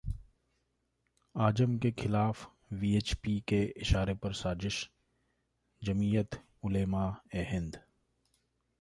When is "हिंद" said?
7.51-7.77